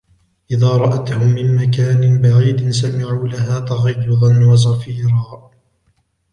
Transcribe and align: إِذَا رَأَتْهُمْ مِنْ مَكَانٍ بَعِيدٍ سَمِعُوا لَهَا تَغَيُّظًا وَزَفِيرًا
إِذَا 0.51 0.67
رَأَتْهُمْ 0.67 1.27
مِنْ 1.27 1.55
مَكَانٍ 1.55 2.21
بَعِيدٍ 2.21 2.69
سَمِعُوا 2.69 3.27
لَهَا 3.27 3.59
تَغَيُّظًا 3.59 4.45
وَزَفِيرًا 4.51 5.51